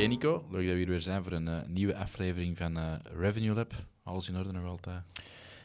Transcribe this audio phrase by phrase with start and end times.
[0.00, 2.92] Oké Nico, leuk dat we hier weer zijn voor een eh, nieuwe aflevering van eh,
[3.02, 3.72] Revenue Lab.
[4.02, 5.02] Alles in orde nog altijd?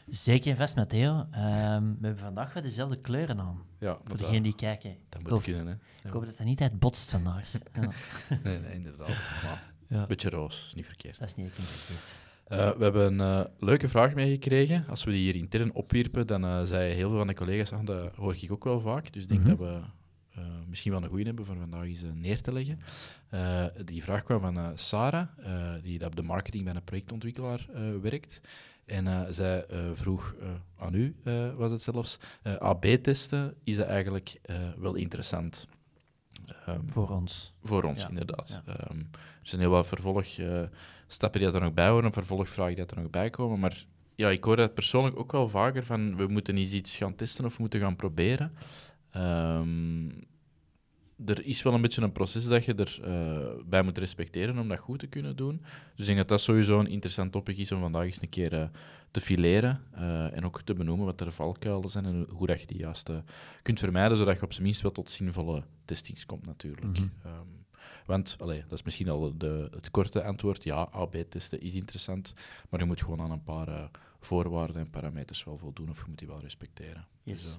[0.06, 1.26] Zeker en vast, Matteo.
[1.30, 3.62] Ehm, we hebben vandaag wel dezelfde kleuren aan.
[3.78, 4.96] Ja, Voor degenen die kijken.
[5.08, 5.72] dat moet kunnen, hè?
[6.08, 7.52] ik hoop dat dat niet uit botst vandaag.
[7.80, 7.88] Ja,
[8.44, 9.08] Nee, nee, inderdaad.
[9.42, 11.18] Maar een beetje roos, is niet verkeerd.
[11.18, 12.14] Dat is niet verkeerd.
[12.46, 14.84] Eh, we hebben een leuke vraag meegekregen.
[14.88, 17.84] Als we die hier intern opwierpen, dan uh, zei heel veel van de collega's, ah,
[17.86, 19.12] dat hoor ik ook wel vaak.
[19.12, 19.48] Dus ik denk Mhm.
[19.50, 19.80] dat we
[20.36, 22.80] eh, misschien wel een goede hebben voor vandaag eens eh, neer te leggen.
[23.28, 25.28] Eh, die vraag kwam van Sarah,
[25.82, 27.66] die op de marketing bij een projectontwikkelaar
[28.02, 28.40] werkt.
[28.84, 30.34] En zij vroeg
[30.78, 31.16] aan u,
[31.56, 32.18] was het zelfs,
[32.58, 34.40] AB-testen, is dat eigenlijk
[34.78, 35.68] wel interessant?
[36.66, 37.52] Ehm, Voor ons.
[37.62, 38.60] voor ons, Ja, inderdaad.
[38.64, 38.76] ja.
[38.76, 39.06] Ehm, er
[39.42, 43.58] zijn heel wat vervolgstappen die er nog bij horen, vervolgvragen die er nog bij komen.
[43.58, 43.84] Maar
[44.14, 47.44] ja, ik hoor dat persoonlijk ook wel vaker van we moeten eens iets gaan testen
[47.44, 48.52] of we moeten gaan proberen.
[49.16, 50.08] Ehm,
[51.26, 54.78] er is wel een beetje een proces dat je erbij bij moet respecteren om dat
[54.78, 55.60] goed te kunnen doen.
[55.60, 58.52] Dus ik denk dat dat sowieso een interessant topic is om vandaag eens een keer
[58.52, 58.68] eh,
[59.10, 62.66] te fileren eh, en ook te benoemen wat er valkuilen zijn en hoe dat je
[62.66, 63.18] die juist eh,
[63.62, 66.98] kunt vermijden, zodat je op zijn minst wel tot zinvolle testings komt natuurlijk.
[66.98, 67.08] Mhm.
[67.24, 67.46] Ehm,
[68.06, 72.34] want, allee, dat is misschien al de, het korte antwoord, ja, AB-testen is interessant,
[72.68, 73.84] maar je moet gewoon aan een paar eh,
[74.20, 77.06] voorwaarden en parameters wel voldoen of je moet die wel respecteren.
[77.22, 77.42] Yes.
[77.42, 77.58] Dus, eh,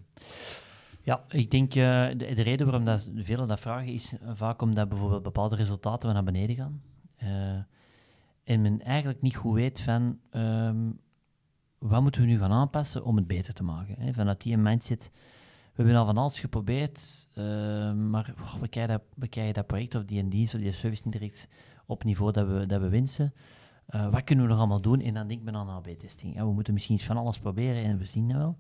[1.07, 4.89] Ja, ik denk uh, de, de, reden waarom dat velen dat vragen is vaak omdat
[4.89, 6.81] bijvoorbeeld bepaalde resultaten naar beneden gaan.
[7.23, 7.29] Uh,
[8.43, 10.99] en men eigenlijk niet goed weet van um,
[11.77, 13.95] wat moeten we nu gaan aanpassen om het beter te maken.
[13.99, 14.13] Hè?
[14.13, 15.11] Vanuit die mindset,
[15.73, 17.43] we hebben al van alles geprobeerd, uh,
[17.93, 21.13] maar we, krijgen dat, we krijgen dat project of die dienst of die service niet
[21.13, 21.47] direct
[21.85, 23.33] op niveau dat we, dat we wensen.
[23.89, 25.01] Uh, wat kunnen we nog allemaal doen?
[25.01, 26.35] En dan denk ik aan AB-testing.
[26.35, 28.57] Ja, we moeten misschien iets van alles proberen en we zien dat wel.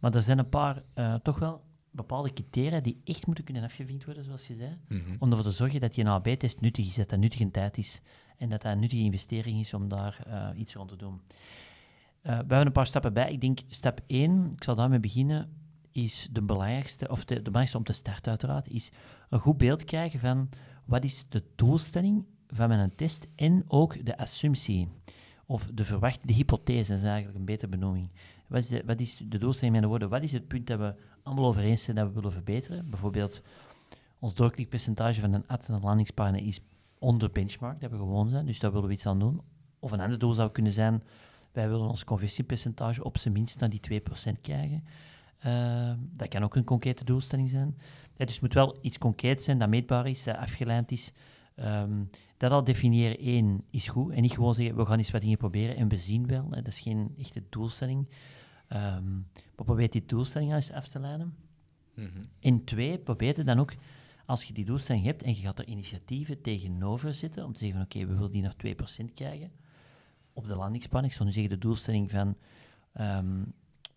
[0.00, 0.82] Maar er zijn een paar
[1.22, 1.64] toch wel
[1.96, 4.76] bepaalde criteria die echt moeten kunnen afgevinkt worden, zoals je zei.
[4.88, 5.16] mm -hmm.
[5.18, 8.00] Om ervoor te zorgen dat die een AB-test nuttig is, dat dat nuttige tijd is
[8.36, 11.14] en dat dat een nuttige investering is om daar uh, iets rond te doen.
[11.14, 11.18] Uh,
[12.22, 13.32] we hebben een paar stappen bij.
[13.32, 15.48] Ik denk stap 1, ik zal daarmee beginnen,
[15.92, 18.90] is de belangrijkste, of de, de belangrijkste om te starten uiteraard, is
[19.28, 20.48] een goed beeld krijgen van
[20.84, 24.88] wat is de doelstelling van mijn test en ook de assumptie.
[25.46, 28.10] Of de verwachte, de hypothese is eigenlijk een betere benoeming.
[28.46, 30.08] Wat is de, wat is de doelstelling met de woorden?
[30.08, 30.94] Wat is het punt dat we
[31.26, 32.90] allemaal over eens zijn dat we willen verbeteren?
[32.90, 33.42] Bijvoorbeeld,
[34.18, 36.60] ons doorklikpercentage van een ad en een landingspagina is
[36.98, 39.40] onder benchmark, dat we gewoon zijn, dus daar willen we iets aan doen.
[39.78, 41.02] Of een ander doel zou kunnen zijn,
[41.52, 44.02] wij willen ons conversiepercentage op zijn minst naar die
[44.36, 44.84] 2% krijgen.
[45.46, 47.74] Uh, dat kan ook een concrete doelstelling zijn.
[48.14, 51.12] Ja, dus het moet wel iets concreets zijn, dat meetbaar is, dat afgeleid is.
[51.56, 54.12] Um, dat al definiëren, één, is goed.
[54.12, 56.46] En niet gewoon zeggen, we gaan eens wat dingen proberen en we zien wel.
[56.50, 56.62] Hè.
[56.62, 58.08] Dat is geen echte doelstelling.
[58.68, 61.34] Um, maar probeer die doelstelling eens af te leiden.
[61.94, 62.24] Mm -hmm.
[62.40, 63.74] En twee, probeer dan ook,
[64.26, 67.78] als je die doelstelling hebt en je gaat er initiatieven tegenover zitten, om te zeggen
[67.78, 69.50] van, oké, okay, we willen die nog 2% krijgen
[70.32, 71.12] op de landingsspanning.
[71.12, 72.36] Ik zou nu zeggen, de doelstelling van
[73.00, 73.52] um,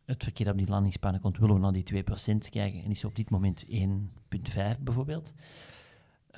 [0.06, 3.03] het verkeer dat op die landingsspanning komt, willen we naar die 2% krijgen en is
[3.03, 3.72] op dit moment 1,5
[4.80, 5.34] bijvoorbeeld.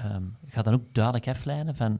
[0.05, 1.99] Um, ga dan ook duidelijk afleiden van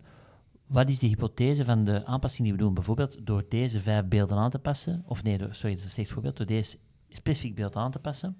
[0.71, 2.73] wat is de hypothese van de aanpassing die we doen.
[2.73, 5.91] Bijvoorbeeld door deze vijf beelden aan te passen, of nee, door, sorry, dat is een
[5.91, 6.77] slecht voorbeeld, door deze
[7.09, 8.37] specifiek beeld aan te passen,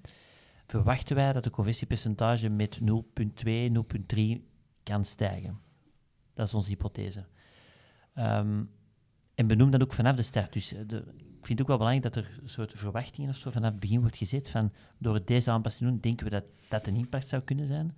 [0.66, 2.84] verwachten wij dat de conversiepercentage met 0,2,
[4.14, 4.22] 0,3
[4.82, 5.58] kan stijgen.
[6.34, 7.26] Dat is onze hypothese.
[8.18, 8.70] Um,
[9.34, 10.52] en benoem dat ook vanaf de start.
[10.52, 13.50] Dus de, ik vind het ook wel belangrijk dat er een soort verwachtingen of zo
[13.50, 16.86] vanaf het begin wordt gezet van door deze aanpassing te doen, denken we dat dat
[16.86, 17.94] een impact zou kunnen zijn.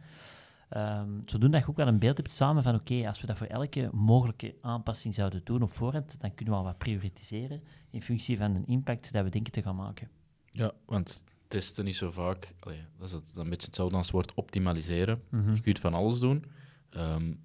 [0.77, 3.26] Um, zodoende dat je ook wel een beeld hebt samen van oké, okay, als we
[3.26, 7.62] dat voor elke mogelijke aanpassing zouden doen op voorhand, dan kunnen we al wat prioritiseren
[7.91, 10.09] in functie van een impact dat we denken te gaan maken.
[10.50, 14.35] Ja, want testen is zo vaak, allee, dat is een beetje hetzelfde als het woord
[14.35, 15.23] optimaliseren.
[15.29, 15.41] Mhm.
[15.41, 15.55] Mm -hmm.
[15.55, 16.44] Je kunt van alles doen,
[16.91, 17.41] um,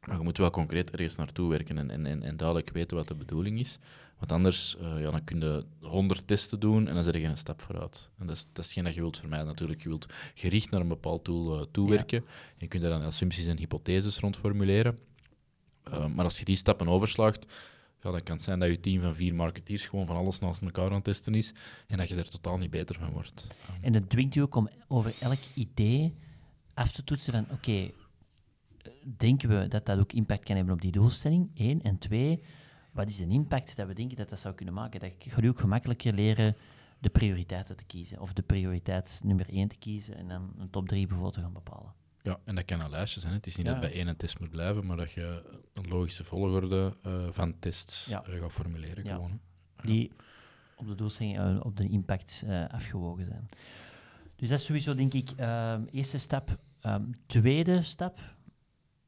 [0.00, 3.08] maar je moet wel concreet ergens naartoe werken en, en, en, en duidelijk weten wat
[3.08, 3.78] de bedoeling is.
[4.18, 7.36] Want anders uh, ja, dan kun je 100 testen doen en dan zet je geen
[7.36, 8.10] stap vooruit.
[8.18, 9.82] En dat is, dat is geen dat je wilt vermijden natuurlijk.
[9.82, 12.24] Je wilt gericht naar een bepaald doel uh, toewerken.
[12.26, 12.32] Ja.
[12.56, 14.98] Je kunt daar dan assumpties en hypotheses rond formuleren.
[15.88, 17.46] Uh, maar als je die stappen overslaagt,
[18.02, 20.62] ja, dan kan het zijn dat je team van vier marketeers gewoon van alles naast
[20.62, 21.54] elkaar aan het testen is
[21.86, 23.46] en dat je er totaal niet beter van wordt.
[23.80, 26.14] En dat dwingt je ook om over elk idee
[26.74, 27.94] af te toetsen van oké, okay,
[29.16, 31.50] denken we dat dat ook impact kan hebben op die doelstelling?
[31.54, 31.82] Eén.
[31.82, 32.42] En twee,
[32.96, 35.00] wat is de impact dat we denken dat dat zou kunnen maken?
[35.00, 36.56] Dat ga je ook gemakkelijker leren
[36.98, 38.20] de prioriteiten te kiezen.
[38.20, 41.52] Of de prioriteit nummer één te kiezen en dan een top drie bijvoorbeeld te gaan
[41.52, 41.92] bepalen.
[42.22, 43.32] Ja, en dat kan een lijstje zijn.
[43.32, 43.72] Het is niet Ja.
[43.72, 45.42] dat bij één een test moet blijven, maar dat je
[45.74, 48.22] een logische volgorde eh, van tests Ja.
[48.24, 49.04] eh, gaat formuleren.
[49.04, 49.14] Ja.
[49.14, 49.40] Gewoon,
[49.82, 50.12] die
[50.76, 53.46] op de doelstelling, eh, op de impact afgewogen zijn.
[54.36, 56.58] Dus dat is sowieso, denk ik, ehm, eerste stap.
[56.80, 58.18] Ehm, tweede stap,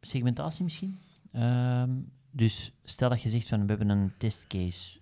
[0.01, 0.99] segmentatie misschien.
[1.33, 1.91] Ehm,
[2.39, 4.99] dus stel dat je zegt van, we hebben een testcase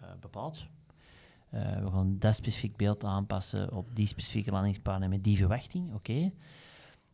[0.00, 0.66] eh, bepaald.
[1.50, 6.32] Eh, we gaan dat specifiek beeld aanpassen op die specifieke landingspagina met die verwachting, oké.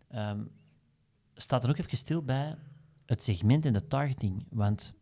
[0.08, 0.40] Ehm,
[1.34, 2.56] staat er ook even stil bij
[3.06, 4.94] het segment en de targeting, want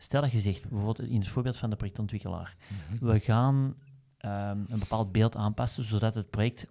[0.00, 3.06] Stel dat je zegt, bijvoorbeeld in het voorbeeld van de projectontwikkelaar, Mhm.
[3.06, 3.74] we gaan
[4.18, 6.66] ehm, een bepaald beeld aanpassen zodat het project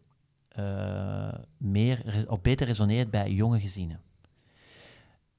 [0.47, 4.01] eh, meer of beter resoneert bij jonge gezinnen.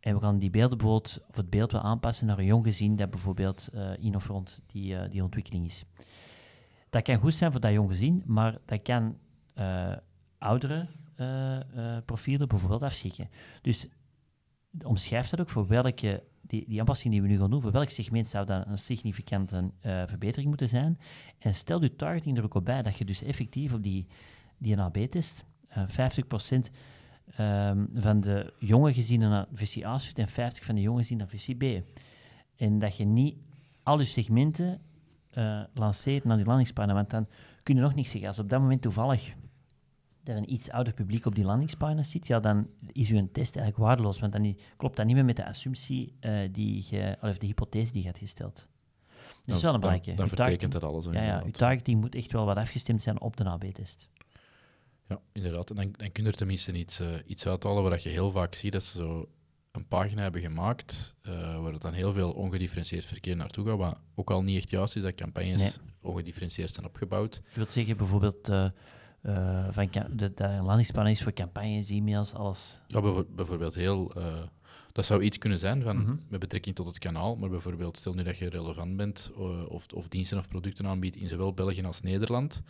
[0.01, 2.97] En we gaan die beelden bijvoorbeeld, of het beeld wel aanpassen naar een jong gezin
[2.97, 5.85] dat bijvoorbeeld eh in of rond die, eh, die ontwikkeling is.
[6.91, 9.19] Dat kan goed zijn voor dat jong gezin, maar dat kan
[9.55, 9.97] eh,
[10.39, 13.29] oudere eh, eh, profielen bijvoorbeeld afschrikken.
[13.63, 13.87] Dus
[14.85, 17.91] omschrijf dat ook voor welke, die, die aanpassing die we nu gaan doen, voor welk
[17.91, 20.99] segment zou dat een significante eh, verbetering moeten zijn.
[21.39, 24.07] En stel je targeting er ook op bij, dat je dus effectief op die,
[25.69, 26.71] eh 50%
[27.37, 31.27] ehm, van de jonge gezinnen naar versie A stuurt en 50% van de jonge gezinnen
[31.27, 31.85] naar versie B.
[32.57, 33.37] En dat je niet
[33.83, 34.81] al je segmenten
[35.31, 37.27] eh, lanceert naar die landingspagina, want dan
[37.63, 38.29] kun je nog niks zeggen.
[38.29, 39.35] Als op dat moment toevallig
[40.25, 43.87] er een iets ouder publiek op die landingspagina zit, ja, dan is uw test eigenlijk
[43.87, 47.47] waardeloos, want dan klopt dat niet meer met de assumptie eh, die je, of de
[47.47, 48.55] hypothese die je had gesteld.
[48.55, 50.15] Dus dat is wel een dan, belangrijke.
[50.15, 51.05] dan Uw vertekent het alles.
[51.05, 51.55] Ja, ja, uw inderdaad.
[51.55, 54.09] targeting moet echt wel wat afgestemd zijn op de AB-test.
[55.09, 55.71] Ja, inderdaad.
[55.71, 58.31] En dan, dan kun je er tenminste iets, eh, iets uithalen waar dat je heel
[58.31, 59.29] vaak ziet dat ze zo
[59.73, 63.99] een pagina hebben gemaakt eh, waar het dan heel veel ongedifferentieerd verkeer naartoe gaat, wat
[64.15, 67.35] ook al niet echt juist is dat campagnes ongedifferentieerd zijn opgebouwd.
[67.35, 68.65] Je wilt zeggen bijvoorbeeld eh,
[69.23, 72.81] eh, van een landingspagina is voor campagnes, e-mails, alles.
[72.87, 74.13] Ja, bijvo- bijvoorbeeld heel...
[74.93, 76.17] dat zou iets kunnen zijn van, Mhm.
[76.29, 79.31] met betrekking tot het kanaal, maar bijvoorbeeld stel nu dat je relevant bent
[79.69, 82.63] of, of diensten of producten aanbiedt in zowel België als Nederland.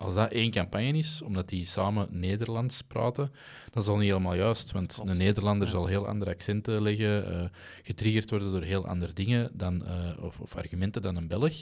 [0.00, 3.32] Als dat één campagne is, omdat die samen Nederlands praten,
[3.70, 4.72] dat is al niet helemaal juist.
[4.72, 5.10] Want Klopt.
[5.10, 5.72] een Nederlander Ja.
[5.72, 7.48] zal heel andere accenten leggen, eh,
[7.82, 11.54] getriggerd worden door heel andere dingen dan, eh, of, of argumenten dan een Belg.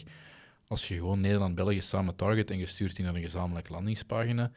[0.68, 4.50] Als je gewoon Nederland-België samen target en je stuurt die naar een gezamenlijke landingspagina,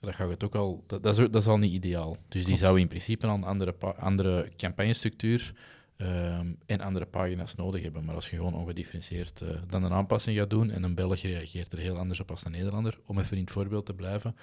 [0.00, 2.16] dan gaat het ook al, dat, dat, is, dat is al niet ideaal.
[2.28, 5.52] Dus die zou in principe al een andere, andere campagnestructuur
[5.98, 8.04] ehm, en andere pagina's nodig hebben.
[8.04, 11.72] Maar als je gewoon ongedifferentieerd eh, dan een aanpassing gaat doen en een Belg reageert
[11.72, 14.36] er heel anders op als een Nederlander, om even in het voorbeeld te blijven,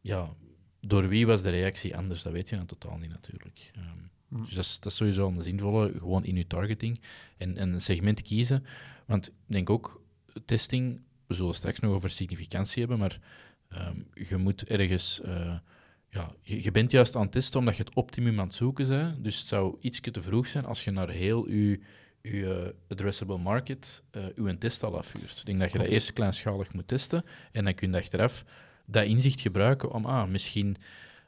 [0.00, 0.34] ja,
[0.80, 2.22] door wie was de reactie anders?
[2.22, 3.70] Dat weet je dan totaal niet natuurlijk.
[3.74, 4.42] Ehm, Hm.
[4.44, 7.00] Dus dat is, dat is sowieso een zinvolle, gewoon in je targeting
[7.36, 8.64] en, en een segment kiezen.
[9.06, 10.02] Want ik denk ook,
[10.44, 13.20] testing, we zullen straks nog over significantie hebben, maar
[13.68, 15.20] ehm, je moet ergens...
[15.20, 15.58] eh,
[16.10, 18.86] ja, je, je bent juist aan het testen omdat je het optimum aan het zoeken
[18.86, 19.22] bent.
[19.22, 21.80] Dus het zou iets te vroeg zijn als je naar heel je,
[22.22, 25.38] je eh, addressable market eh je test al afvuurt.
[25.38, 28.44] Ik denk dat je dat eerst kleinschalig moet testen en dan kun je achteraf
[28.86, 30.76] dat inzicht gebruiken om, ah, misschien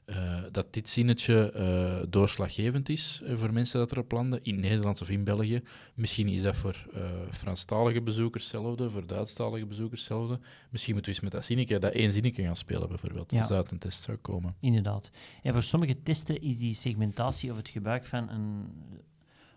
[0.04, 5.00] eh, dat dit zinnetje eh, doorslaggevend is eh, voor mensen dat erop landen, in Nederland
[5.02, 5.62] of in België.
[5.94, 6.86] Misschien is dat voor
[7.30, 10.38] Franstalige bezoekers hetzelfde, voor Duitsstalige bezoekers hetzelfde.
[10.70, 13.38] Misschien moeten we eens met dat zinnetje, dat één zinnetje gaan spelen bijvoorbeeld, Ja.
[13.38, 14.54] als dat uit een test zou komen.
[14.60, 15.10] Inderdaad.
[15.42, 18.66] En voor sommige testen is die segmentatie of het gebruik van een.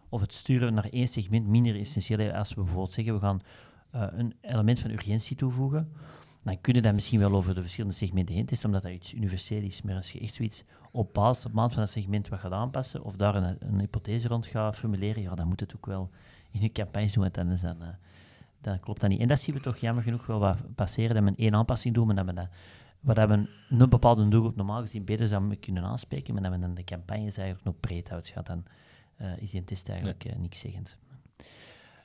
[0.10, 2.32] of het sturen naar één segment minder essentieel.
[2.32, 3.42] Als we bijvoorbeeld zeggen, we gaan
[3.92, 5.92] een element van urgentie toevoegen,
[6.46, 9.62] dan kunnen dat misschien wel over de verschillende segmenten heen testen, omdat dat iets universeel
[9.62, 9.82] is.
[9.82, 13.04] Maar als je echt zoiets op basis, op maand van dat segment wat gaat aanpassen,
[13.04, 16.10] of daar een, een hypothese rond gaat formuleren, ja, dan moet het ook wel
[16.52, 17.88] in je campagnes doen, want anders dan, eh,
[18.62, 19.20] dan klopt dat niet.
[19.20, 22.06] En dat zien we toch jammer genoeg wel wat passeren, dat we één aanpassing doen,
[22.08, 22.48] maar dat we dat
[23.14, 26.60] dat we een, een bepaalde doelgroep normaal gezien beter zou kunnen aanspreken, maar dat we
[26.60, 28.66] dan de campagnes eigenlijk nog breed houdt, gaat, dan
[29.16, 30.98] eh, is die test eigenlijk eh, niks zeggend.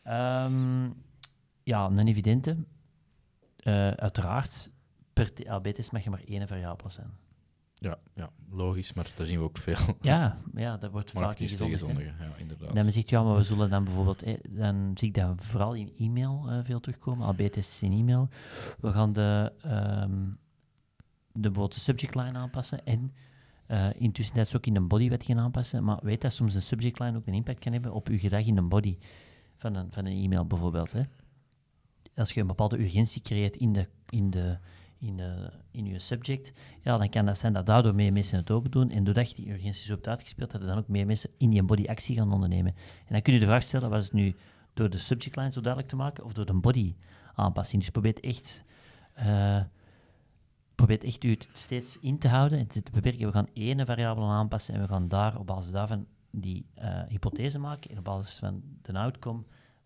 [0.02, 0.90] Ehm,
[1.62, 2.56] ja, een evidente.
[3.70, 4.70] Eh, uiteraard,
[5.12, 7.10] per AB-test mag je maar één variabele zijn.
[7.74, 12.14] Ja, ja, logisch, maar daar zien we ook veel Ja, ja dat wordt vaak zondigen.
[12.18, 12.74] Ja, inderdaad.
[12.74, 15.74] Dan men zegt, ja, maar we zullen dan bijvoorbeeld, eh, dan zie ik dat vooral
[15.74, 18.28] in e-mail eh, veel terugkomen, AB-tests in e-mail.
[18.80, 20.30] We gaan de, ehm,
[21.32, 23.12] de, bijvoorbeeld de subject line aanpassen en
[23.98, 25.84] intussen dat ook in de body wat gaan aanpassen.
[25.84, 28.46] Maar weet dat soms een subject line ook een impact kan hebben op uw gedrag
[28.46, 28.98] in de body
[29.56, 30.92] van een, van een e-mail bijvoorbeeld.
[30.92, 31.02] Hè?
[32.20, 34.58] Als je een bepaalde urgentie creëert in de, in de,
[34.98, 35.26] in, eh,
[35.70, 38.90] in je subject, ja, dan kan dat zijn dat daardoor meer mensen het open doen.
[38.90, 41.50] En doordat je die urgentie zo hebt uitgespeeld, dat er dan ook meer mensen in
[41.50, 42.74] die body actie gaan ondernemen.
[43.06, 44.34] En dan kun je de vraag stellen, was het nu
[44.74, 46.94] door de subject line zo duidelijk te maken of door de body
[47.34, 47.82] aanpassing?
[47.82, 48.64] Dus probeer echt,
[49.18, 49.62] uh,
[50.74, 53.26] probeer echt u steeds in te houden en te beperken.
[53.26, 57.58] We gaan één variabele aanpassen en we gaan daar op basis daarvan die uh, hypothese
[57.58, 57.90] maken.
[57.90, 59.42] En op basis van de outcome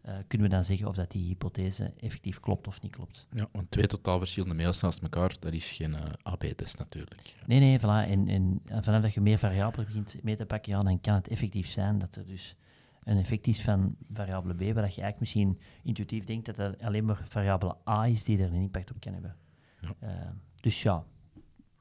[0.07, 3.27] uh, kunnen we dan zeggen of dat die hypothese effectief klopt of niet klopt.
[3.31, 7.35] Ja, want twee totaal verschillende mails naast elkaar, dat is geen uh, AB-test natuurlijk.
[7.47, 8.11] Nee, nee, voilà.
[8.11, 11.29] En, en, vanaf dat je meer variabelen begint mee te pakken, ja, dan kan het
[11.29, 12.57] effectief zijn dat er dus
[13.05, 17.05] een effect is van variabele B, waar je eigenlijk misschien intuïtief denkt dat dat alleen
[17.05, 19.37] maar variabele A is die er een impact op kan hebben.
[19.81, 19.95] Ja.
[20.03, 20.31] Uh,
[20.61, 21.05] dus ja,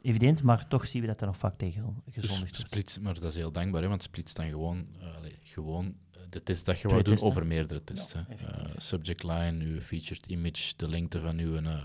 [0.01, 3.23] evident, maar toch zien we dat er nog vaak tegen gezondigd dus Splits, maar dat
[3.23, 5.95] is heel dankbaar, hè, want splits dan gewoon, uh, allez, gewoon
[6.33, 8.13] de test dat je wou doen over meerdere tests.
[8.13, 11.83] Ja, uh, subject line, uw featured image, de lengte van uw, uh,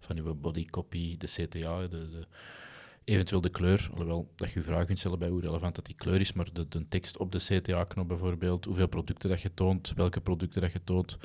[0.00, 2.26] van uw body copy, de CTA, de, de,
[3.04, 3.88] eventueel de kleur.
[3.90, 6.52] Alhoewel dat je je vraag kunt stellen bij hoe relevant dat die kleur is, maar
[6.52, 10.72] de, de tekst op de CTA-knop bijvoorbeeld, hoeveel producten dat je toont, welke producten dat
[10.72, 11.18] je toont.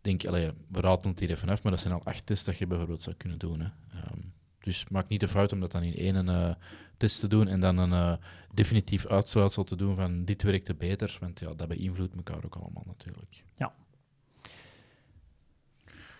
[0.00, 2.58] Denk, allee, we raden het hier even af, maar dat zijn al acht tests dat
[2.58, 3.60] je bijvoorbeeld zou kunnen doen.
[3.60, 3.66] Hè.
[4.12, 6.54] Um, dus maak niet de fout om dat dan in één uh,
[6.96, 8.14] test te doen en dan een uh,
[8.54, 12.84] definitief uitsluitsel te doen van dit werkte beter, want ja, dat beïnvloedt elkaar ook allemaal
[12.86, 13.44] natuurlijk.
[13.56, 13.72] Ja.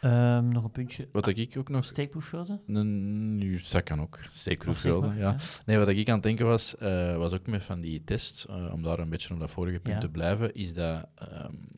[0.03, 1.09] Um, nog een puntje.
[1.13, 1.85] Wat ah, ik ook nog...
[1.85, 2.61] Steekproefgrote?
[2.67, 4.19] Nu, dat kan ook.
[4.33, 5.15] Steekproefgrote, ja.
[5.15, 5.37] ja.
[5.67, 8.83] Nee, wat ik aan het denken was, uh, was ook met van die tests, om
[8.83, 10.01] daar een beetje op dat vorige punt ja.
[10.01, 11.69] te blijven, is dat, um,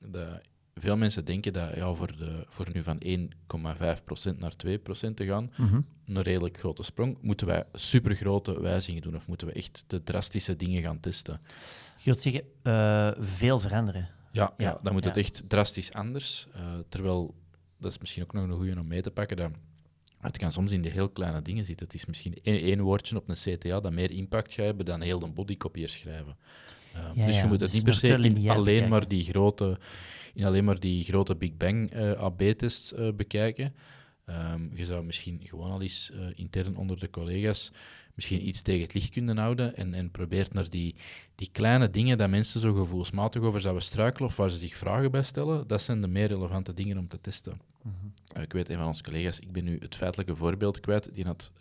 [0.00, 0.40] dat
[0.74, 5.52] veel mensen denken dat ja, voor, de, voor nu van 1,5% naar 2% te gaan,
[5.56, 5.86] mm -hmm.
[6.06, 10.56] een redelijk grote sprong, moeten wij supergrote wijzigingen doen of moeten we echt de drastische
[10.56, 11.40] dingen gaan testen?
[11.96, 14.08] Je wilt zeggen, uh, veel veranderen.
[14.32, 15.08] Ja, ja, ja dan moet ja.
[15.08, 16.46] het echt drastisch anders.
[16.56, 17.34] Uh, terwijl,
[17.78, 19.50] dat is misschien ook nog een goede om mee te pakken, dat
[20.20, 21.86] het kan soms in de heel kleine dingen zitten.
[21.86, 25.00] Het is misschien één, één woordje op een CTA dat meer impact gaat hebben dan
[25.00, 26.36] heel de bodycopier schrijven.
[27.16, 28.14] Uh, dus je moet het niet per se
[28.46, 29.78] alleen maar die grote
[30.34, 33.74] in alleen maar die grote Big Bang uh, AB-tests uh, bekijken.
[34.26, 37.72] Um, je zou misschien gewoon al eens uh, intern onder de collega's
[38.14, 40.94] misschien iets tegen het licht kunnen houden en, en probeert naar die,
[41.34, 45.10] die kleine dingen dat mensen zo gevoelsmatig over zouden struikelen of waar ze zich vragen
[45.10, 47.60] bij stellen, dat zijn de meer relevante dingen om te testen.
[47.82, 48.42] Mm -hmm.
[48.42, 51.52] ik weet, een van onze collega's, ik ben nu het feitelijke voorbeeld kwijt, die had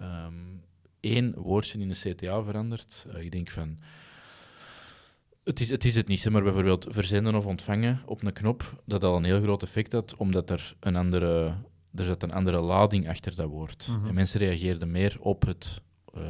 [0.00, 0.62] um,
[1.00, 3.06] één woordje in de CTA veranderd.
[3.18, 3.78] ik denk van
[5.46, 9.04] het is, het is het niet, maar bijvoorbeeld verzenden of ontvangen op een knop, dat
[9.04, 11.54] al een heel groot effect had, omdat er een andere,
[11.94, 13.88] er zat een andere lading achter dat woord.
[13.90, 14.06] Mhm.
[14.08, 15.82] En mensen reageerden meer op het,
[16.16, 16.22] uh,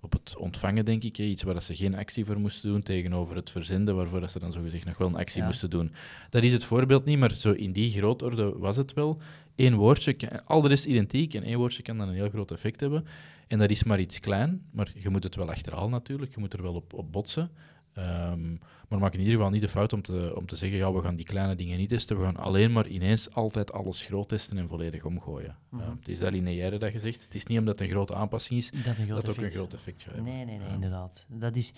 [0.00, 1.16] op het ontvangen, denk ik.
[1.16, 1.24] Hè.
[1.24, 4.52] Iets waar ze geen actie voor moesten doen, tegenover het verzenden, waarvoor dat ze dan
[4.52, 5.46] zogezegd nog wel een actie Ja.
[5.46, 5.92] moesten doen.
[6.30, 9.18] Dat is het voorbeeld niet, maar zo in die grootorde was het wel.
[9.56, 12.50] Eén woordje, kan- al de rest identiek, en één woordje kan dan een heel groot
[12.50, 13.04] effect hebben.
[13.48, 16.52] En dat is maar iets klein, maar je moet het wel achterhalen natuurlijk, je moet
[16.52, 17.50] er wel op, op botsen.
[17.94, 18.50] Ehm,
[18.88, 21.02] maar maak in ieder geval niet de fout om te, om te zeggen, ja, we
[21.02, 24.58] gaan die kleine dingen niet testen, we gaan alleen maar ineens altijd alles groot testen
[24.58, 25.56] en volledig omgooien.
[25.68, 25.82] Mhm.
[25.82, 27.22] Ehm, het is dat lineaire dat je zegt.
[27.22, 29.74] Het is niet omdat het een grote aanpassing is, Dat een dat ook een groot
[29.74, 30.32] effect gaat hebben.
[30.32, 30.74] Nee, nee, nee, Ja.
[30.74, 31.26] inderdaad.
[31.30, 31.72] Dat is,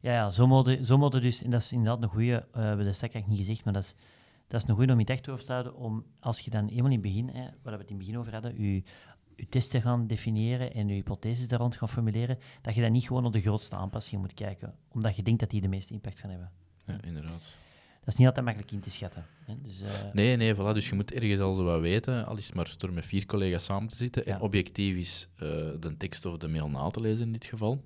[0.00, 2.86] ja, ja, zo moeten zo dus, en dat is inderdaad een goede, eh, we hebben
[2.86, 3.94] dat eigenlijk niet gezegd, maar dat is,
[4.48, 6.84] dat is een goede om je echt over te houden, om als je dan eenmaal
[6.86, 8.82] in het begin, hè, waar we het in het begin over hadden, je,
[9.36, 13.06] je testen gaan definiëren en je hypotheses daar rond gaan formuleren, dat je dan niet
[13.06, 16.20] gewoon op de grootste aanpassingen moet kijken, omdat je denkt dat die de meeste impact
[16.20, 16.50] gaan hebben.
[16.86, 17.56] Ja, inderdaad.
[18.00, 19.26] Dat is niet altijd makkelijk in te schatten.
[19.44, 19.54] Hè.
[19.62, 20.72] Dus, eh, Nee, nee, voilà.
[20.72, 23.26] Dus je moet ergens al zo wat weten, al is het maar door met vier
[23.26, 24.34] collega's samen te zitten Ja.
[24.34, 25.48] en objectief is eh,
[25.80, 27.82] de tekst of de mail na te lezen in dit geval.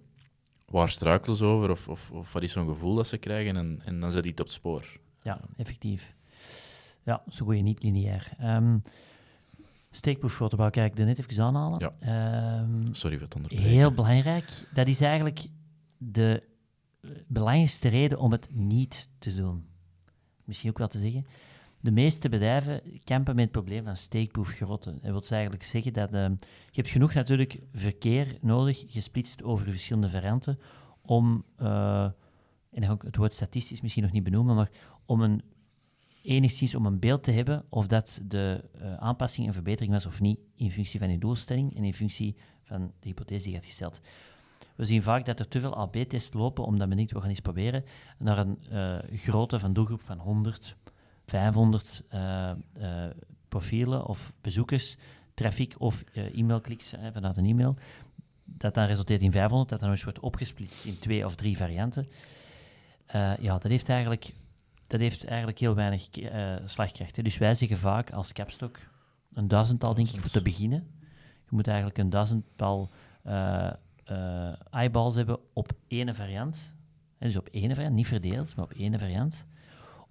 [0.66, 3.80] Waar struikelen ze over of, of, of wat is zo'n gevoel dat ze krijgen en,
[3.84, 4.84] en dan zet iets op het spoor.
[5.22, 6.14] Ja, effectief.
[7.04, 8.32] Ja, zo goeie niet lineair.
[9.90, 11.78] Steekproeffoto wou ik er net even aanhalen.
[11.78, 11.92] Ja.
[12.00, 13.68] Ehm, Sorry voor het onderbreken.
[13.68, 14.64] heel belangrijk.
[14.74, 15.46] Dat is eigenlijk
[15.98, 16.42] de
[17.26, 19.64] belangrijkste reden om het niet te doen.
[20.44, 21.26] Misschien ook wel te zeggen.
[21.80, 24.92] De meeste bedrijven kampen met het probleem van steekproefgrotten.
[25.02, 26.30] Dat wil eigenlijk zeggen dat ehm,
[26.70, 30.58] je hebt genoeg natuurlijk verkeer nodig, gesplitst over verschillende varianten,
[31.02, 32.02] om, eh,
[32.70, 34.70] en dan ga ik het woord statistisch misschien nog niet benoemen, maar
[35.06, 35.42] om een
[36.22, 40.20] enigszins om een beeld te hebben of dat de eh, aanpassing een verbetering was of
[40.20, 43.66] niet, in functie van je doelstelling en in functie van de hypothese die je had
[43.66, 44.00] gesteld.
[44.74, 47.40] We zien vaak dat er te veel AB-tests lopen, omdat men denkt, we gaan eens
[47.40, 47.84] proberen,
[48.18, 50.76] naar een eh, grootte van doelgroep van 100,
[51.26, 52.52] 500 eh,
[53.48, 54.96] profielen of bezoekers,
[55.34, 57.76] traffic of e-mailkliks vanuit een e-mail,
[58.44, 62.08] dat dan resulteert in 500, dat dan eens wordt opgesplitst in twee of drie varianten.
[63.40, 64.32] Ja, dat heeft eigenlijk
[64.90, 67.16] dat heeft eigenlijk heel weinig eh, slagkracht.
[67.16, 67.22] Hè.
[67.22, 68.78] Dus wij zeggen vaak als kapstok,
[69.32, 70.90] een duizendtal denk ik, voor te beginnen.
[71.44, 72.90] Je moet eigenlijk een duizendtal
[73.22, 73.70] eh,
[74.04, 76.74] eh, eyeballs hebben op één variant.
[77.18, 79.46] Dus op één variant, niet verdeeld, maar op één variant.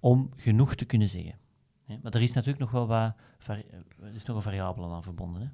[0.00, 1.34] Om genoeg te kunnen zeggen.
[1.84, 3.14] Hè, Maar er is natuurlijk nog wel wat...
[3.46, 5.42] Er is nog een variabele aan verbonden.
[5.42, 5.48] Hè.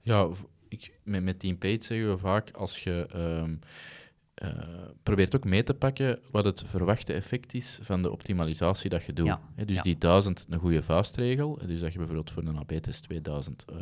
[0.00, 0.28] Ja,
[0.68, 3.54] ik, met, met Team Page zeggen we vaak, als je ehm,
[4.38, 4.50] eh,
[5.02, 9.12] probeert ook mee te pakken wat het verwachte effect is van de optimalisatie dat je
[9.12, 9.26] doet.
[9.26, 9.82] Ja, dus ja.
[9.82, 13.76] die 1000 een goede vuistregel, dus dat je bijvoorbeeld voor een AB-test 2000 eh,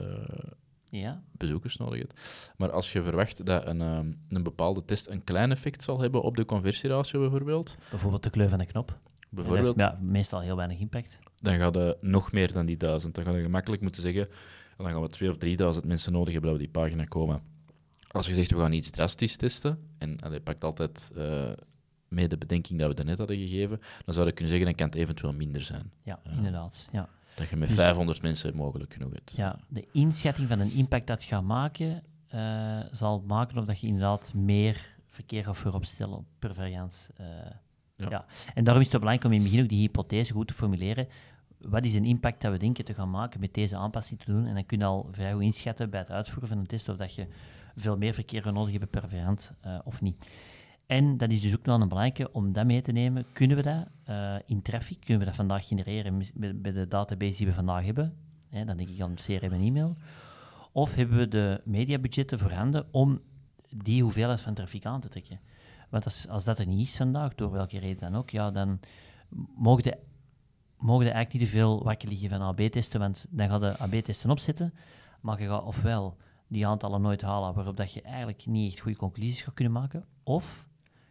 [0.85, 2.21] Ja, bezoekers nodig hebt.
[2.57, 6.23] Maar als je verwacht dat een, ehm, een bepaalde test een klein effect zal hebben
[6.23, 8.99] op de conversieratio bijvoorbeeld, bijvoorbeeld de kleur van de knop.
[9.29, 11.19] bijvoorbeeld heeft ja, meestal heel weinig impact.
[11.41, 13.15] dan ga je nog meer dan die 1000.
[13.15, 14.29] Dan ga je gemakkelijk moeten zeggen,
[14.77, 17.56] dan gaan we 2000 of 3000 mensen nodig hebben dat we die pagina komen.
[18.17, 21.51] Als je zegt, we gaan iets drastisch testen, en allee, pakt altijd eh,
[22.09, 24.87] mee de bedenking dat we daarnet hadden gegeven, dan zou je kunnen zeggen, dan kan
[24.87, 25.91] het eventueel minder zijn.
[26.03, 26.89] Ja, inderdaad.
[26.93, 27.09] Ja.
[27.35, 29.33] Dat je met Dus- 500 mensen mogelijk genoeg hebt.
[29.37, 33.81] Ja, de inschatting van een impact dat het gaat maken, eh, zal maken of dat
[33.81, 37.09] je inderdaad meer verkeer gaat vooropstellen per variant.
[37.17, 37.27] eh.
[37.99, 38.09] Ja.
[38.11, 38.25] ja.
[38.55, 41.09] En daarom is het belangrijk om in het begin ook die hypothese goed te formuleren.
[41.59, 44.47] Wat is een impact dat we denken te gaan maken met deze aanpassing te doen?
[44.47, 46.97] En dan kun je al vrij goed inschatten bij het uitvoeren van een test of
[46.97, 47.27] dat je
[47.77, 50.29] veel meer verkeer nodig hebt per variant eh, of niet.
[50.87, 53.25] En dat is dus ook nog een belangrijke om dat mee te nemen.
[53.33, 57.47] Kunnen we dat eh, in traffic, kunnen we dat vandaag genereren bij, de database die
[57.47, 58.17] we vandaag hebben?
[58.51, 59.97] Dan denk ik aan CRM en e-mail.
[60.73, 63.21] Of hebben we de mediabudgetten voorhanden om
[63.69, 65.41] die hoeveelheid van trafiek aan te trekken?
[65.89, 68.81] Want als, als dat er niet is vandaag, door welke reden dan ook, ja, dan
[69.57, 69.99] mogen de,
[70.79, 74.75] mogen eigenlijk niet te veel wakker liggen van AB-testen, want dan gaan de AB-testen opzetten,
[75.21, 76.17] maar je gaat ofwel
[76.49, 80.05] die aantallen nooit halen, waarop dat je eigenlijk niet echt goede conclusies gaat kunnen maken,
[80.23, 80.67] of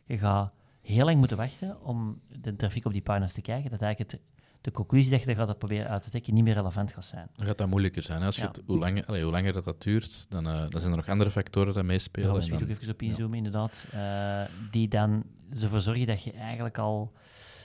[0.05, 3.81] je gaat heel lang moeten wachten om de trafiek op die pagina's te krijgen, dat
[3.81, 4.21] eigenlijk het,
[4.61, 7.29] de conclusie dat je er gaat proberen uit te trekken niet meer relevant gaat zijn.
[7.35, 8.21] Dan gaat dat moeilijker zijn.
[8.21, 8.47] Als je Ja.
[8.47, 11.31] het, hoe, allee, hoe langer dat, dat duurt, dan, eh, dan zijn er nog andere
[11.31, 12.29] factoren die Daar meespelen.
[12.29, 13.87] en misschien ook even op inzoomen, inderdaad.
[13.91, 15.23] eh, die dan
[15.61, 17.13] ervoor zorgen dat je eigenlijk al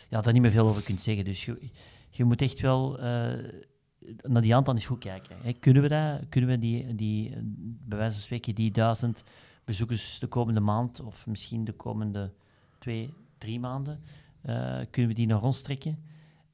[0.09, 1.25] ja, daar niet meer veel over kunt zeggen.
[1.25, 1.71] Dus je,
[2.11, 3.33] je moet echt wel eh,
[4.23, 5.36] naar die aantal eens goed kijken.
[5.43, 5.52] Hè.
[5.52, 6.21] Kunnen we dat?
[6.28, 7.36] Kunnen we die, die,
[7.84, 9.25] bij wijze van spreken, die duizend
[9.65, 12.32] bezoekers de komende maand of misschien de komende
[12.78, 14.00] twee, drie maanden,
[14.41, 15.99] eh, kunnen we die naar ons trekken?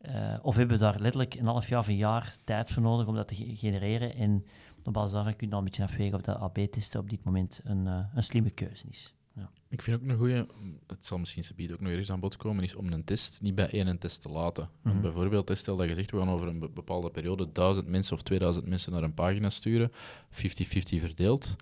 [0.00, 3.06] Eh, of hebben we daar letterlijk een half jaar of een jaar tijd voor nodig
[3.06, 4.14] om dat te ge- genereren?
[4.14, 4.44] En
[4.84, 7.60] op basis daarvan kun je al een beetje afwegen of dat AB-testen op dit moment
[7.64, 9.14] een, eh, een slimme keuze is.
[9.36, 9.50] Ja.
[9.68, 10.46] Ik vind ook een goede,
[10.86, 13.54] het zal misschien subiet ook nog ergens aan bod komen, is om een test niet
[13.54, 14.68] bij één test te laten.
[14.82, 15.00] Mhm.
[15.00, 18.22] Bijvoorbeeld, stel dat je zegt, we gaan over een be- bepaalde periode 1000 mensen of
[18.22, 19.92] 2000 mensen naar een pagina sturen,
[20.30, 21.56] 50-50 verdeeld.